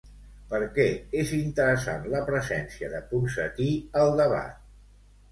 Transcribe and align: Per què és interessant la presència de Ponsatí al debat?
Per 0.51 0.59
què 0.75 0.85
és 1.23 1.33
interessant 1.39 2.07
la 2.13 2.21
presència 2.29 2.89
de 2.93 3.01
Ponsatí 3.11 3.67
al 4.05 4.15
debat? 4.23 4.57